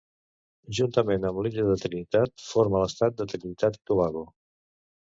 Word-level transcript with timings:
Juntament 0.77 1.27
amb 1.31 1.43
l'illa 1.47 1.67
de 1.69 1.77
Trinitat 1.83 2.35
forma 2.49 2.83
l'estat 2.87 3.23
de 3.23 3.31
Trinitat 3.35 3.81
i 3.81 3.87
Tobago. 3.93 4.29